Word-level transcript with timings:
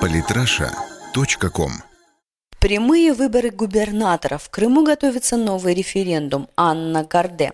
Политраша.ком 0.00 1.70
Прямые 2.58 3.12
выборы 3.12 3.50
губернатора. 3.50 4.38
В 4.38 4.50
Крыму 4.50 4.84
готовится 4.84 5.36
новый 5.36 5.74
референдум. 5.74 6.48
Анна 6.56 7.04
Гарде. 7.04 7.52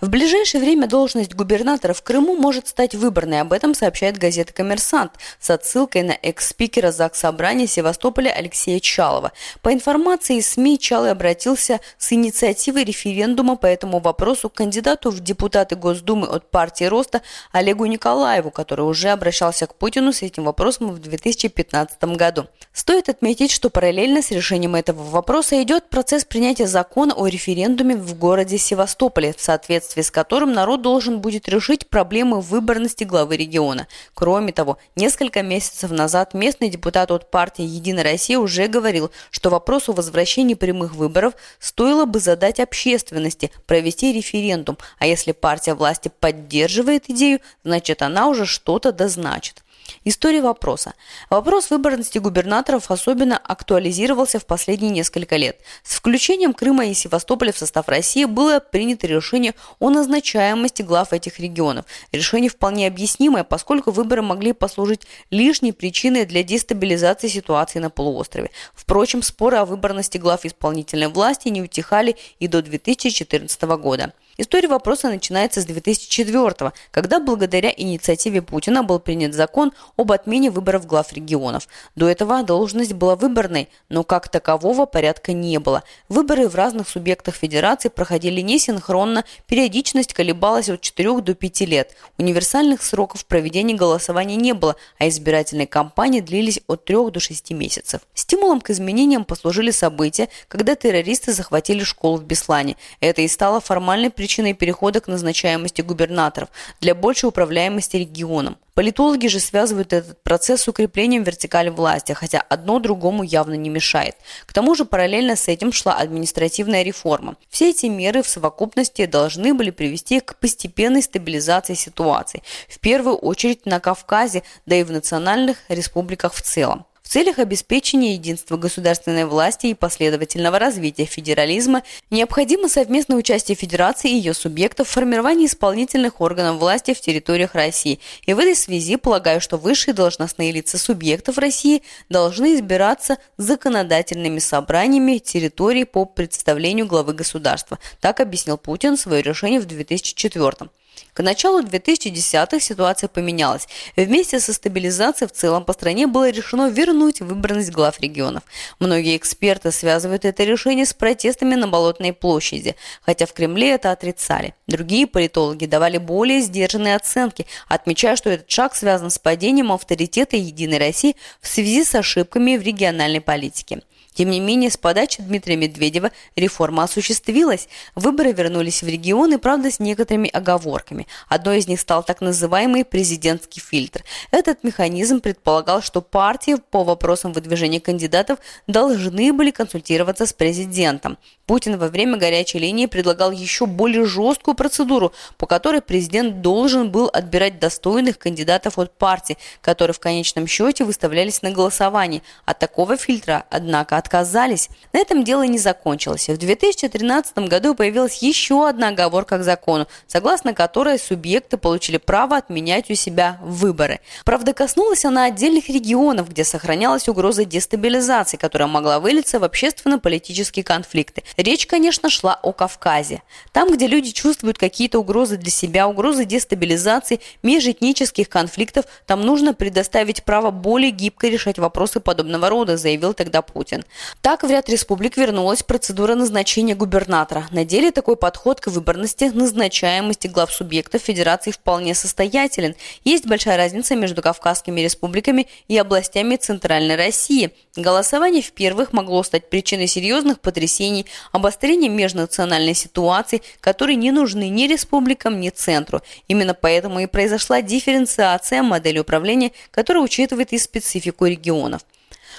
В 0.00 0.08
ближайшее 0.08 0.60
время 0.60 0.86
должность 0.86 1.34
губернатора 1.34 1.94
в 1.94 2.02
Крыму 2.02 2.36
может 2.36 2.68
стать 2.68 2.94
выборной. 2.94 3.40
Об 3.40 3.52
этом 3.52 3.74
сообщает 3.74 4.18
газета 4.18 4.52
«Коммерсант» 4.52 5.12
с 5.40 5.50
отсылкой 5.50 6.02
на 6.02 6.12
экс-спикера 6.12 6.92
ЗАГС 6.92 7.20
Собрания 7.20 7.66
Севастополя 7.66 8.30
Алексея 8.30 8.80
Чалова. 8.80 9.32
По 9.62 9.72
информации 9.72 10.40
СМИ, 10.40 10.78
Чалый 10.78 11.10
обратился 11.10 11.80
с 11.98 12.12
инициативой 12.12 12.84
референдума 12.84 13.56
по 13.56 13.66
этому 13.66 14.00
вопросу 14.00 14.48
к 14.50 14.54
кандидату 14.54 15.10
в 15.10 15.20
депутаты 15.20 15.76
Госдумы 15.76 16.26
от 16.26 16.50
партии 16.50 16.84
Роста 16.84 17.22
Олегу 17.52 17.86
Николаеву, 17.86 18.50
который 18.50 18.82
уже 18.82 19.10
обращался 19.10 19.66
к 19.66 19.74
Путину 19.74 20.12
с 20.12 20.22
этим 20.22 20.44
вопросом 20.44 20.90
в 20.90 20.98
2015 20.98 22.02
году. 22.16 22.46
Стоит 22.72 23.08
отметить, 23.08 23.50
что 23.50 23.70
параллельно 23.70 24.22
с 24.22 24.30
решением 24.30 24.74
этого 24.74 25.02
вопроса 25.02 25.62
идет 25.62 25.88
процесс 25.88 26.24
принятия 26.24 26.66
закона 26.66 27.14
о 27.14 27.26
референдуме 27.26 27.96
в 27.96 28.18
городе 28.18 28.58
Севастополе, 28.58 29.32
в 29.32 29.40
соответствии 29.40 29.63
соответствии 29.64 30.02
с 30.02 30.10
которым 30.10 30.52
народ 30.52 30.82
должен 30.82 31.20
будет 31.20 31.48
решить 31.48 31.88
проблемы 31.88 32.40
выборности 32.40 33.04
главы 33.04 33.36
региона. 33.36 33.86
Кроме 34.12 34.52
того, 34.52 34.76
несколько 34.94 35.42
месяцев 35.42 35.90
назад 35.90 36.34
местный 36.34 36.68
депутат 36.68 37.10
от 37.10 37.30
партии 37.30 37.64
«Единая 37.64 38.04
Россия» 38.04 38.38
уже 38.38 38.66
говорил, 38.66 39.10
что 39.30 39.48
вопрос 39.48 39.88
о 39.88 39.92
возвращении 39.92 40.54
прямых 40.54 40.94
выборов 40.94 41.32
стоило 41.58 42.04
бы 42.04 42.20
задать 42.20 42.60
общественности, 42.60 43.50
провести 43.66 44.12
референдум, 44.12 44.76
а 44.98 45.06
если 45.06 45.32
партия 45.32 45.74
власти 45.74 46.10
поддерживает 46.20 47.08
идею, 47.08 47.40
значит 47.64 48.02
она 48.02 48.28
уже 48.28 48.44
что-то 48.44 48.92
дозначит. 48.92 49.63
История 50.04 50.42
вопроса. 50.42 50.94
Вопрос 51.30 51.70
выборности 51.70 52.18
губернаторов 52.18 52.90
особенно 52.90 53.36
актуализировался 53.36 54.38
в 54.38 54.46
последние 54.46 54.90
несколько 54.90 55.36
лет. 55.36 55.60
С 55.82 55.94
включением 55.94 56.52
Крыма 56.52 56.86
и 56.86 56.94
Севастополя 56.94 57.52
в 57.52 57.58
состав 57.58 57.88
России 57.88 58.24
было 58.24 58.60
принято 58.60 59.06
решение 59.06 59.54
о 59.78 59.90
назначаемости 59.90 60.82
глав 60.82 61.12
этих 61.12 61.38
регионов. 61.38 61.86
Решение 62.12 62.50
вполне 62.50 62.86
объяснимое, 62.86 63.44
поскольку 63.44 63.90
выборы 63.90 64.22
могли 64.22 64.52
послужить 64.52 65.02
лишней 65.30 65.72
причиной 65.72 66.26
для 66.26 66.42
дестабилизации 66.42 67.28
ситуации 67.28 67.78
на 67.78 67.90
полуострове. 67.90 68.50
Впрочем, 68.74 69.22
споры 69.22 69.56
о 69.56 69.64
выборности 69.64 70.18
глав 70.18 70.44
исполнительной 70.44 71.08
власти 71.08 71.48
не 71.48 71.62
утихали 71.62 72.16
и 72.38 72.48
до 72.48 72.62
2014 72.62 73.62
года. 73.62 74.12
История 74.36 74.68
вопроса 74.68 75.08
начинается 75.08 75.60
с 75.60 75.64
2004 75.64 76.72
когда 76.90 77.20
благодаря 77.20 77.72
инициативе 77.76 78.42
Путина 78.42 78.82
был 78.82 78.98
принят 78.98 79.34
закон 79.34 79.72
об 79.96 80.12
отмене 80.12 80.50
выборов 80.50 80.86
глав 80.86 81.12
регионов. 81.12 81.68
До 81.94 82.08
этого 82.08 82.42
должность 82.42 82.92
была 82.92 83.16
выборной, 83.16 83.68
но 83.88 84.02
как 84.02 84.28
такового 84.28 84.86
порядка 84.86 85.32
не 85.32 85.58
было. 85.58 85.84
Выборы 86.08 86.48
в 86.48 86.54
разных 86.54 86.88
субъектах 86.88 87.34
федерации 87.34 87.88
проходили 87.88 88.40
несинхронно, 88.40 89.24
периодичность 89.46 90.14
колебалась 90.14 90.68
от 90.68 90.80
4 90.80 91.20
до 91.20 91.34
5 91.34 91.60
лет. 91.62 91.94
Универсальных 92.18 92.82
сроков 92.82 93.24
проведения 93.26 93.74
голосования 93.74 94.36
не 94.36 94.52
было, 94.52 94.76
а 94.98 95.08
избирательные 95.08 95.66
кампании 95.66 96.20
длились 96.20 96.60
от 96.66 96.84
3 96.84 97.10
до 97.10 97.20
6 97.20 97.50
месяцев. 97.52 98.00
Стимулом 98.14 98.60
к 98.60 98.70
изменениям 98.70 99.24
послужили 99.24 99.70
события, 99.70 100.28
когда 100.48 100.74
террористы 100.74 101.32
захватили 101.32 101.84
школу 101.84 102.16
в 102.16 102.24
Беслане. 102.24 102.76
Это 103.00 103.22
и 103.22 103.28
стало 103.28 103.60
формальной 103.60 104.10
перехода 104.54 105.00
к 105.00 105.08
назначаемости 105.08 105.82
губернаторов 105.82 106.48
для 106.80 106.94
большей 106.94 107.28
управляемости 107.28 107.96
регионом. 107.96 108.56
Политологи 108.74 109.28
же 109.28 109.38
связывают 109.38 109.92
этот 109.92 110.20
процесс 110.22 110.62
с 110.62 110.68
укреплением 110.68 111.22
вертикали 111.22 111.68
власти, 111.68 112.12
хотя 112.12 112.40
одно 112.40 112.80
другому 112.80 113.22
явно 113.22 113.54
не 113.54 113.70
мешает. 113.70 114.16
К 114.46 114.52
тому 114.52 114.74
же 114.74 114.84
параллельно 114.84 115.36
с 115.36 115.46
этим 115.46 115.72
шла 115.72 115.94
административная 115.94 116.82
реформа. 116.82 117.36
Все 117.48 117.70
эти 117.70 117.86
меры 117.86 118.22
в 118.22 118.28
совокупности 118.28 119.06
должны 119.06 119.54
были 119.54 119.70
привести 119.70 120.18
к 120.20 120.36
постепенной 120.36 121.02
стабилизации 121.02 121.74
ситуации, 121.74 122.42
в 122.68 122.80
первую 122.80 123.16
очередь 123.16 123.64
на 123.64 123.78
Кавказе, 123.78 124.42
да 124.66 124.74
и 124.74 124.82
в 124.82 124.90
национальных 124.90 125.58
республиках 125.68 126.34
в 126.34 126.42
целом. 126.42 126.84
В 127.04 127.08
целях 127.14 127.38
обеспечения 127.38 128.14
единства 128.14 128.56
государственной 128.56 129.26
власти 129.26 129.66
и 129.66 129.74
последовательного 129.74 130.58
развития 130.58 131.04
федерализма 131.04 131.82
необходимо 132.10 132.68
совместное 132.68 133.18
участие 133.18 133.56
Федерации 133.56 134.10
и 134.10 134.16
ее 134.16 134.32
субъектов 134.32 134.88
в 134.88 134.90
формировании 134.90 135.46
исполнительных 135.46 136.22
органов 136.22 136.56
власти 136.56 136.94
в 136.94 137.00
территориях 137.00 137.54
России. 137.54 138.00
И 138.24 138.32
в 138.32 138.38
этой 138.38 138.56
связи 138.56 138.96
полагаю, 138.96 139.42
что 139.42 139.58
высшие 139.58 139.92
должностные 139.92 140.50
лица 140.50 140.78
субъектов 140.78 141.36
России 141.36 141.82
должны 142.08 142.54
избираться 142.54 143.18
законодательными 143.36 144.38
собраниями 144.38 145.18
территорий 145.18 145.84
по 145.84 146.06
представлению 146.06 146.86
главы 146.86 147.12
государства. 147.12 147.78
Так 148.00 148.20
объяснил 148.20 148.56
Путин 148.56 148.96
свое 148.96 149.22
решение 149.22 149.60
в 149.60 149.66
2004 149.66 150.40
году. 150.40 150.70
К 151.12 151.22
началу 151.22 151.62
2010-х 151.62 152.58
ситуация 152.58 153.08
поменялась. 153.08 153.68
Вместе 153.96 154.40
со 154.40 154.52
стабилизацией 154.52 155.28
в 155.28 155.32
целом 155.32 155.64
по 155.64 155.72
стране 155.72 156.06
было 156.06 156.28
решено 156.28 156.68
вернуть 156.68 157.20
выборность 157.20 157.70
глав 157.70 158.00
регионов. 158.00 158.42
Многие 158.80 159.16
эксперты 159.16 159.70
связывают 159.70 160.24
это 160.24 160.42
решение 160.42 160.84
с 160.86 160.92
протестами 160.92 161.54
на 161.54 161.68
Болотной 161.68 162.12
площади, 162.12 162.74
хотя 163.02 163.26
в 163.26 163.32
Кремле 163.32 163.70
это 163.70 163.92
отрицали. 163.92 164.54
Другие 164.66 165.06
политологи 165.06 165.66
давали 165.66 165.98
более 165.98 166.40
сдержанные 166.40 166.96
оценки, 166.96 167.46
отмечая, 167.68 168.16
что 168.16 168.30
этот 168.30 168.50
шаг 168.50 168.74
связан 168.74 169.10
с 169.10 169.18
падением 169.18 169.70
авторитета 169.70 170.36
Единой 170.36 170.78
России 170.78 171.16
в 171.40 171.46
связи 171.46 171.84
с 171.84 171.94
ошибками 171.94 172.56
в 172.56 172.62
региональной 172.62 173.20
политике. 173.20 173.82
Тем 174.14 174.30
не 174.30 174.40
менее, 174.40 174.70
с 174.70 174.76
подачи 174.76 175.22
Дмитрия 175.22 175.56
Медведева 175.56 176.12
реформа 176.36 176.84
осуществилась. 176.84 177.68
Выборы 177.94 178.32
вернулись 178.32 178.82
в 178.82 178.88
регионы, 178.88 179.38
правда, 179.38 179.70
с 179.70 179.80
некоторыми 179.80 180.30
оговорками. 180.30 181.06
Одной 181.28 181.58
из 181.58 181.68
них 181.68 181.80
стал 181.80 182.04
так 182.04 182.20
называемый 182.20 182.84
президентский 182.84 183.60
фильтр. 183.60 184.04
Этот 184.30 184.62
механизм 184.62 185.20
предполагал, 185.20 185.82
что 185.82 186.00
партии 186.00 186.56
по 186.70 186.84
вопросам 186.84 187.32
выдвижения 187.32 187.80
кандидатов 187.80 188.38
должны 188.66 189.32
были 189.32 189.50
консультироваться 189.50 190.26
с 190.26 190.32
президентом. 190.32 191.18
Путин 191.46 191.76
во 191.76 191.88
время 191.88 192.16
горячей 192.16 192.58
линии 192.58 192.86
предлагал 192.86 193.30
еще 193.30 193.66
более 193.66 194.06
жесткую 194.06 194.54
процедуру, 194.54 195.12
по 195.36 195.46
которой 195.46 195.82
президент 195.82 196.40
должен 196.40 196.90
был 196.90 197.10
отбирать 197.12 197.58
достойных 197.58 198.18
кандидатов 198.18 198.78
от 198.78 198.96
партии, 198.96 199.36
которые 199.60 199.94
в 199.94 200.00
конечном 200.00 200.46
счете 200.46 200.84
выставлялись 200.84 201.42
на 201.42 201.50
голосование. 201.50 202.22
От 202.46 202.60
такого 202.60 202.96
фильтра, 202.96 203.44
однако, 203.50 203.98
отказались. 204.04 204.68
На 204.92 204.98
этом 204.98 205.24
дело 205.24 205.42
не 205.42 205.58
закончилось. 205.58 206.28
В 206.28 206.36
2013 206.36 207.38
году 207.48 207.74
появилась 207.74 208.18
еще 208.22 208.68
одна 208.68 208.88
оговорка 208.88 209.38
к 209.38 209.42
закону, 209.42 209.88
согласно 210.06 210.52
которой 210.52 210.98
субъекты 210.98 211.56
получили 211.56 211.96
право 211.96 212.36
отменять 212.36 212.90
у 212.90 212.94
себя 212.94 213.38
выборы. 213.42 214.00
Правда, 214.24 214.52
коснулась 214.52 215.04
она 215.04 215.24
отдельных 215.24 215.68
регионов, 215.68 216.28
где 216.28 216.44
сохранялась 216.44 217.08
угроза 217.08 217.44
дестабилизации, 217.44 218.36
которая 218.36 218.68
могла 218.68 219.00
вылиться 219.00 219.38
в 219.38 219.44
общественно-политические 219.44 220.64
конфликты. 220.64 221.22
Речь, 221.36 221.66
конечно, 221.66 222.10
шла 222.10 222.38
о 222.42 222.52
Кавказе. 222.52 223.22
Там, 223.52 223.72
где 223.72 223.86
люди 223.86 224.10
чувствуют 224.10 224.58
какие-то 224.58 224.98
угрозы 224.98 225.36
для 225.38 225.50
себя, 225.50 225.88
угрозы 225.88 226.24
дестабилизации, 226.26 227.20
межэтнических 227.42 228.28
конфликтов, 228.28 228.84
там 229.06 229.22
нужно 229.22 229.54
предоставить 229.54 230.24
право 230.24 230.50
более 230.50 230.90
гибко 230.90 231.28
решать 231.28 231.58
вопросы 231.58 232.00
подобного 232.00 232.50
рода, 232.50 232.76
заявил 232.76 233.14
тогда 233.14 233.40
Путин. 233.40 233.84
Так 234.20 234.42
в 234.42 234.50
ряд 234.50 234.68
республик 234.68 235.16
вернулась 235.16 235.62
процедура 235.62 236.14
назначения 236.14 236.74
губернатора. 236.74 237.46
На 237.50 237.64
деле 237.64 237.90
такой 237.90 238.16
подход 238.16 238.60
к 238.60 238.68
выборности, 238.68 239.30
назначаемости 239.32 240.26
глав 240.26 240.52
субъектов 240.52 241.02
федерации 241.02 241.50
вполне 241.50 241.94
состоятелен. 241.94 242.74
Есть 243.04 243.26
большая 243.26 243.56
разница 243.56 243.96
между 243.96 244.22
Кавказскими 244.22 244.80
республиками 244.80 245.46
и 245.68 245.76
областями 245.76 246.36
Центральной 246.36 246.96
России. 246.96 247.52
Голосование 247.76 248.42
в 248.42 248.52
первых 248.52 248.92
могло 248.92 249.22
стать 249.22 249.50
причиной 249.50 249.86
серьезных 249.86 250.40
потрясений, 250.40 251.06
обострения 251.32 251.88
межнациональной 251.88 252.74
ситуации, 252.74 253.42
которые 253.60 253.96
не 253.96 254.10
нужны 254.10 254.48
ни 254.48 254.66
республикам, 254.66 255.40
ни 255.40 255.50
центру. 255.50 256.00
Именно 256.28 256.54
поэтому 256.54 257.00
и 257.00 257.06
произошла 257.06 257.62
дифференциация 257.62 258.62
модели 258.62 258.98
управления, 258.98 259.52
которая 259.70 260.02
учитывает 260.02 260.52
и 260.52 260.58
специфику 260.58 261.26
регионов. 261.26 261.82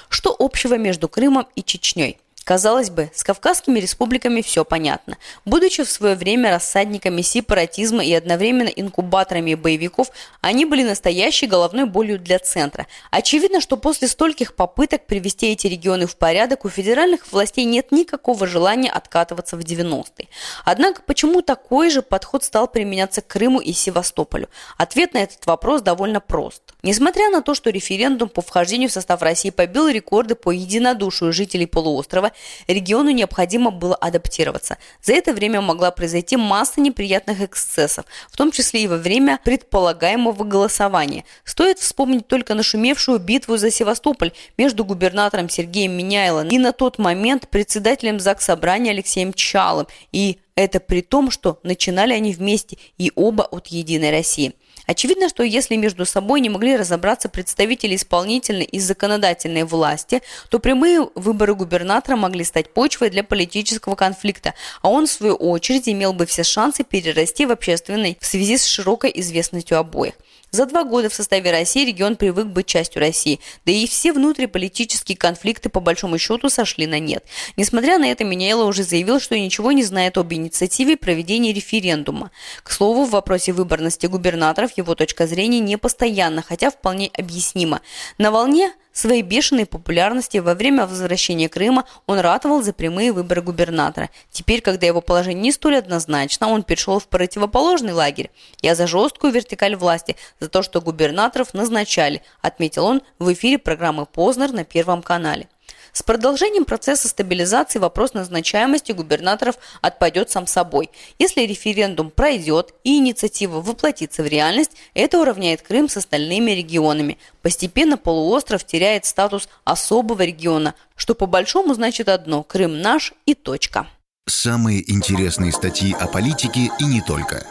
Что 0.09 0.35
общего 0.37 0.77
между 0.77 1.07
Крымом 1.07 1.47
и 1.55 1.63
Чечней? 1.63 2.19
Казалось 2.45 2.91
бы, 2.91 3.09
с 3.15 3.23
Кавказскими 3.23 3.79
республиками 3.79 4.43
все 4.43 4.63
понятно. 4.63 5.17
Будучи 5.45 5.83
в 5.83 5.89
свое 5.89 6.13
время 6.13 6.51
рассадниками 6.51 7.23
сепаратизма 7.23 8.05
и 8.05 8.13
одновременно 8.13 8.67
инкубаторами 8.67 9.55
боевиков, 9.55 10.11
они 10.41 10.65
были 10.65 10.83
настоящей 10.83 11.47
головной 11.47 11.85
болью 11.85 12.19
для 12.19 12.37
центра. 12.37 12.85
Очевидно, 13.09 13.61
что 13.61 13.77
после 13.77 14.07
стольких 14.07 14.53
попыток 14.53 15.07
привести 15.07 15.47
эти 15.53 15.65
регионы 15.65 16.05
в 16.05 16.17
порядок, 16.17 16.65
у 16.65 16.69
федеральных 16.69 17.31
властей 17.31 17.65
нет 17.65 17.91
никакого 17.91 18.45
желания 18.45 18.91
откатываться 18.91 19.57
в 19.57 19.61
90-е. 19.61 20.27
Однако, 20.65 21.01
почему 21.01 21.41
такой 21.41 21.89
же 21.89 22.03
подход 22.03 22.43
стал 22.43 22.67
применяться 22.67 23.23
к 23.23 23.27
Крыму 23.27 23.59
и 23.59 23.73
Севастополю? 23.73 24.49
Ответ 24.77 25.15
на 25.15 25.23
этот 25.23 25.43
вопрос 25.47 25.81
довольно 25.81 26.19
прост. 26.19 26.61
Несмотря 26.83 27.31
на 27.31 27.41
то, 27.41 27.55
что 27.55 27.71
референдум 27.71 28.29
по 28.29 28.43
вхождению 28.43 28.89
в 28.89 28.93
состав 28.93 29.23
России 29.23 29.49
побил 29.49 29.87
рекорды 29.87 30.35
по 30.35 30.51
единодушию 30.51 31.33
жителей 31.33 31.65
полуострова, 31.65 32.33
региону 32.67 33.11
необходимо 33.11 33.71
было 33.71 33.95
адаптироваться. 33.95 34.77
За 35.01 35.13
это 35.13 35.33
время 35.33 35.61
могла 35.61 35.91
произойти 35.91 36.37
масса 36.37 36.81
неприятных 36.81 37.41
эксцессов, 37.41 38.05
в 38.31 38.37
том 38.37 38.51
числе 38.51 38.83
и 38.83 38.87
во 38.87 38.97
время 38.97 39.39
предполагаемого 39.43 40.43
голосования. 40.43 41.25
Стоит 41.43 41.79
вспомнить 41.79 42.27
только 42.27 42.53
нашумевшую 42.53 43.19
битву 43.19 43.57
за 43.57 43.71
Севастополь 43.71 44.31
между 44.57 44.85
губернатором 44.85 45.49
Сергеем 45.49 45.93
Миняйлом 45.93 46.47
и 46.47 46.57
на 46.57 46.71
тот 46.71 46.97
момент 46.97 47.49
председателем 47.49 48.19
ЗАГС 48.19 48.45
Собрания 48.45 48.91
Алексеем 48.91 49.33
Чалым. 49.33 49.87
И 50.11 50.39
это 50.55 50.79
при 50.79 51.01
том, 51.01 51.31
что 51.31 51.59
начинали 51.63 52.13
они 52.13 52.33
вместе 52.33 52.77
и 52.97 53.11
оба 53.15 53.43
от 53.43 53.67
«Единой 53.67 54.11
России». 54.11 54.53
Очевидно, 54.87 55.29
что 55.29 55.43
если 55.43 55.75
между 55.75 56.05
собой 56.05 56.41
не 56.41 56.49
могли 56.49 56.75
разобраться 56.75 57.29
представители 57.29 57.95
исполнительной 57.95 58.65
и 58.65 58.79
законодательной 58.79 59.63
власти, 59.63 60.21
то 60.49 60.59
прямые 60.59 61.09
выборы 61.15 61.55
губернатора 61.55 62.15
могли 62.15 62.43
стать 62.43 62.73
почвой 62.73 63.09
для 63.09 63.23
политического 63.23 63.95
конфликта, 63.95 64.53
а 64.81 64.89
он, 64.89 65.07
в 65.07 65.11
свою 65.11 65.35
очередь, 65.35 65.89
имел 65.89 66.13
бы 66.13 66.25
все 66.25 66.43
шансы 66.43 66.83
перерасти 66.83 67.45
в 67.45 67.51
общественный 67.51 68.17
в 68.21 68.25
связи 68.25 68.57
с 68.57 68.65
широкой 68.65 69.11
известностью 69.15 69.77
обоих. 69.77 70.13
За 70.55 70.65
два 70.65 70.85
года 70.85 71.09
в 71.09 71.13
составе 71.13 71.51
России 71.51 71.85
регион 71.85 72.15
привык 72.15 72.45
быть 72.45 72.65
частью 72.65 73.01
России, 73.01 73.41
да 73.65 73.73
и 73.73 73.85
все 73.85 74.13
внутриполитические 74.13 75.17
конфликты 75.17 75.67
по 75.67 75.81
большому 75.81 76.17
счету 76.17 76.47
сошли 76.47 76.87
на 76.87 76.97
нет. 76.97 77.25
Несмотря 77.57 77.99
на 77.99 78.05
это, 78.05 78.23
Миняйло 78.23 78.63
уже 78.63 78.83
заявил, 78.83 79.19
что 79.19 79.37
ничего 79.37 79.73
не 79.73 79.83
знает 79.83 80.17
об 80.17 80.31
инициативе 80.31 80.95
проведения 80.95 81.51
референдума. 81.51 82.31
К 82.63 82.71
слову, 82.71 83.03
в 83.03 83.09
вопросе 83.09 83.51
выборности 83.51 84.05
губернаторов 84.05 84.71
его 84.77 84.95
точка 84.95 85.27
зрения 85.27 85.59
не 85.59 85.77
постоянна, 85.77 86.41
хотя 86.41 86.71
вполне 86.71 87.11
объяснима. 87.13 87.81
На 88.17 88.31
волне 88.31 88.71
своей 88.97 89.21
бешеной 89.21 89.65
популярности 89.65 90.37
во 90.37 90.55
время 90.55 90.87
возвращения 90.87 91.49
Крыма 91.49 91.85
он 92.05 92.19
ратовал 92.19 92.63
за 92.63 92.73
прямые 92.73 93.11
выборы 93.11 93.41
губернатора. 93.41 94.09
Теперь, 94.31 94.61
когда 94.61 94.87
его 94.87 95.01
положение 95.01 95.43
не 95.43 95.51
столь 95.51 95.77
однозначно, 95.77 96.47
он 96.47 96.63
перешел 96.63 96.99
в 96.99 97.07
противоположный 97.07 97.93
лагерь. 97.93 98.31
«Я 98.61 98.75
за 98.75 98.87
жесткую 98.87 99.33
вертикаль 99.33 99.75
власти, 99.75 100.15
за 100.39 100.49
то, 100.49 100.63
что 100.63 100.81
губернаторов 100.81 101.53
назначали», 101.53 102.21
отметил 102.41 102.85
он 102.85 103.01
в 103.19 103.31
эфире 103.33 103.57
программы 103.57 104.05
«Познер» 104.05 104.51
на 104.51 104.63
Первом 104.63 105.01
канале. 105.01 105.49
С 105.95 106.03
продолжением 106.03 106.65
процесса 106.65 107.07
стабилизации 107.07 107.79
вопрос 107.79 108.13
назначаемости 108.13 108.91
губернаторов 108.91 109.55
отпадет 109.79 110.29
сам 110.29 110.45
собой. 110.45 110.89
Если 111.19 111.43
референдум 111.43 112.11
пройдет 112.11 112.73
и 112.83 112.97
инициатива 112.97 113.61
воплотится 113.61 114.21
в 114.21 114.27
реальность, 114.27 114.71
это 114.93 115.21
уравняет 115.21 115.61
Крым 115.61 115.87
с 115.87 115.95
остальными 115.95 116.51
регионами. 116.51 117.17
Постепенно 117.41 117.95
полуостров 117.95 118.65
теряет 118.65 119.05
статус 119.05 119.47
особого 119.63 120.21
региона, 120.23 120.75
что 120.97 121.15
по 121.15 121.27
большому 121.27 121.73
значит 121.73 122.09
одно– 122.09 122.43
Крым 122.43 122.81
наш 122.81 123.13
и 123.25 123.33
точка. 123.33 123.87
Самые 124.27 124.91
интересные 124.91 125.53
статьи 125.53 125.95
о 125.97 126.07
политике 126.07 126.71
и 126.77 126.83
не 126.83 126.99
только. 126.99 127.47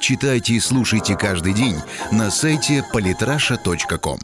Читайте 0.00 0.52
и 0.52 0.60
слушайте 0.60 1.16
каждый 1.16 1.54
день 1.54 1.76
на 2.12 2.30
сайте 2.30 2.84
polytrasha.com. 2.94 4.20